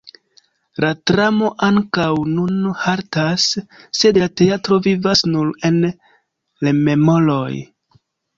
[0.83, 3.45] La tramo ankaŭ nun haltas,
[3.99, 5.79] sed la teatro vivas nur en
[6.65, 7.53] rememoroj.